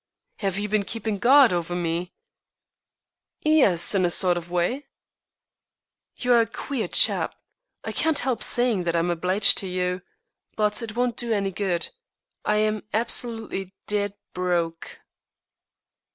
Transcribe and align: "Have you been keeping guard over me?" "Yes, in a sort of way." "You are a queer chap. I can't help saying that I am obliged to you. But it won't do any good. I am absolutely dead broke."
"Have 0.37 0.57
you 0.57 0.67
been 0.67 0.81
keeping 0.81 1.19
guard 1.19 1.53
over 1.53 1.75
me?" 1.75 2.15
"Yes, 3.41 3.93
in 3.93 4.03
a 4.03 4.09
sort 4.09 4.35
of 4.35 4.49
way." 4.49 4.87
"You 6.15 6.33
are 6.33 6.39
a 6.39 6.47
queer 6.47 6.87
chap. 6.87 7.35
I 7.83 7.91
can't 7.91 8.17
help 8.17 8.41
saying 8.41 8.85
that 8.85 8.95
I 8.95 8.99
am 9.05 9.11
obliged 9.11 9.59
to 9.59 9.67
you. 9.67 10.01
But 10.55 10.81
it 10.81 10.95
won't 10.95 11.17
do 11.17 11.31
any 11.31 11.51
good. 11.51 11.89
I 12.43 12.55
am 12.55 12.81
absolutely 12.91 13.75
dead 13.85 14.15
broke." 14.33 14.99